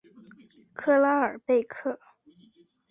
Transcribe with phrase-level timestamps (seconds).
[0.73, 1.99] 克拉尔贝克。